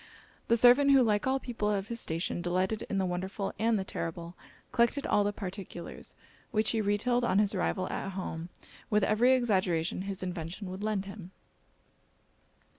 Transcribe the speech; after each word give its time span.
The 0.47 0.57
servant, 0.57 0.89
who 0.89 1.03
like 1.03 1.27
all 1.27 1.39
people 1.39 1.69
of 1.69 1.87
his 1.89 1.99
station 1.99 2.41
delighted 2.41 2.87
in 2.89 2.97
the 2.97 3.05
wonderful 3.05 3.53
and 3.59 3.77
the 3.77 3.83
terrible, 3.83 4.33
collected 4.71 5.05
all 5.05 5.23
the 5.23 5.31
particulars; 5.31 6.15
which 6.49 6.71
he 6.71 6.81
retailed 6.81 7.23
on 7.23 7.37
his 7.37 7.53
arrival 7.53 7.87
at 7.89 8.13
home, 8.13 8.49
with 8.89 9.03
every 9.03 9.33
exaggeration 9.33 10.01
his 10.01 10.23
invention 10.23 10.71
would 10.71 10.81
lend 10.83 11.05
him. 11.05 11.29